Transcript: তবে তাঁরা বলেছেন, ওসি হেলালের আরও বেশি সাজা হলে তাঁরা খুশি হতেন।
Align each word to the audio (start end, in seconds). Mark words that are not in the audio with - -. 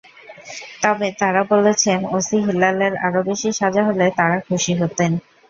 তবে 0.83 1.07
তাঁরা 1.19 1.41
বলেছেন, 1.51 1.99
ওসি 2.11 2.37
হেলালের 2.45 2.93
আরও 3.05 3.19
বেশি 3.29 3.49
সাজা 3.59 3.81
হলে 3.87 4.05
তাঁরা 4.17 4.37
খুশি 4.47 4.73
হতেন। 4.81 5.11